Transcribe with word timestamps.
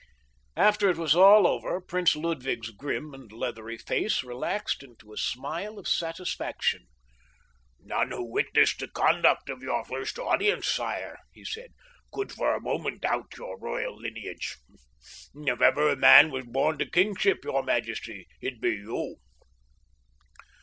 After 0.57 0.89
it 0.89 0.97
was 0.97 1.15
all 1.15 1.45
over 1.45 1.79
Prince 1.79 2.15
Ludwig's 2.15 2.71
grim 2.71 3.13
and 3.13 3.31
leathery 3.31 3.77
face 3.77 4.23
relaxed 4.23 4.81
into 4.81 5.13
a 5.13 5.17
smile 5.17 5.77
of 5.77 5.87
satisfaction. 5.87 6.87
"None 7.79 8.09
who 8.09 8.23
witnessed 8.31 8.79
the 8.79 8.87
conduct 8.87 9.47
of 9.51 9.61
your 9.61 9.85
first 9.85 10.17
audience, 10.17 10.65
sire," 10.65 11.19
he 11.31 11.45
said, 11.45 11.73
"could 12.11 12.31
for 12.31 12.55
a 12.55 12.59
moment 12.59 13.01
doubt 13.01 13.35
your 13.37 13.59
royal 13.59 13.95
lineage—if 13.95 15.61
ever 15.61 15.89
a 15.91 15.95
man 15.95 16.31
was 16.31 16.45
born 16.45 16.79
to 16.79 16.85
kingship, 16.89 17.43
your 17.43 17.61
majesty, 17.61 18.25
it 18.41 18.59
be 18.59 18.71
you." 18.71 19.17